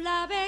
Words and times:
la 0.00 0.26
vez. 0.26 0.45